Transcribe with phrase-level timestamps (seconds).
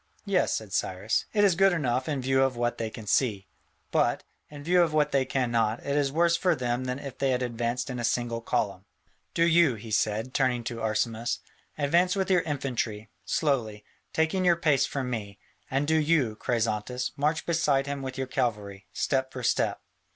[0.25, 3.45] "Yes," said Cyrus, "it is good enough in view of what they can see,
[3.91, 7.29] but, in view of what they cannot, it is worse for them than if they
[7.29, 8.85] had advanced in a single column.
[9.35, 11.37] Do you," he said, turning to Arsamas,
[11.77, 15.37] "advance with your infantry, slowly, taking your pace from me,
[15.69, 19.83] and do you, Chrysantas, march beside him with your cavalry, step for step.